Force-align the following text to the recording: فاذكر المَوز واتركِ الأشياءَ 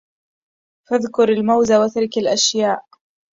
فاذكر 0.89 1.29
المَوز 1.29 1.71
واتركِ 1.71 2.17
الأشياءَ 2.17 2.85